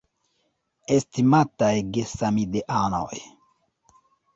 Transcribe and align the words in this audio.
Estimataj 0.95 1.75
gesamideanoj! 1.93 3.15